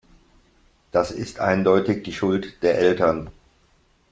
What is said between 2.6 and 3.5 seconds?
der Eltern.